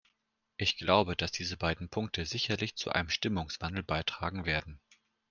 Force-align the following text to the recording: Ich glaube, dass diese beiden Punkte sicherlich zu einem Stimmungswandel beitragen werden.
Ich 0.57 0.77
glaube, 0.77 1.15
dass 1.15 1.31
diese 1.31 1.57
beiden 1.57 1.87
Punkte 1.87 2.25
sicherlich 2.25 2.75
zu 2.75 2.91
einem 2.91 3.09
Stimmungswandel 3.09 3.83
beitragen 3.83 4.45
werden. 4.45 4.79